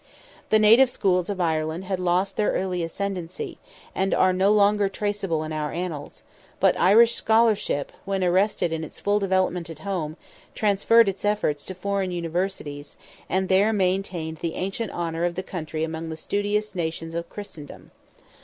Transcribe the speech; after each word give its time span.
The 0.49 0.57
native 0.57 0.89
schools 0.89 1.29
of 1.29 1.39
Ireland 1.39 1.83
had 1.83 1.99
lost 1.99 2.35
their 2.35 2.53
early 2.53 2.81
ascendancy, 2.83 3.59
and 3.93 4.15
are 4.15 4.33
no 4.33 4.51
longer 4.51 4.89
traceable 4.89 5.43
in 5.43 5.53
our 5.53 5.71
annals; 5.71 6.23
but 6.59 6.75
Irish 6.79 7.13
scholarship, 7.13 7.91
when 8.03 8.23
arrested 8.23 8.73
in 8.73 8.83
its 8.83 8.99
full 8.99 9.19
development 9.19 9.69
at 9.69 9.77
home, 9.85 10.17
transferred 10.55 11.07
its 11.07 11.23
efforts 11.23 11.63
to 11.65 11.75
foreign 11.75 12.09
Universities, 12.09 12.97
and 13.29 13.47
there 13.47 13.71
maintained 13.71 14.37
the 14.37 14.55
ancient 14.55 14.91
honour 14.91 15.23
of 15.23 15.35
the 15.35 15.43
country 15.43 15.83
among 15.83 16.09
the 16.09 16.17
studious 16.17 16.73
"nations" 16.73 17.13
of 17.13 17.29
Christendom. 17.29 17.91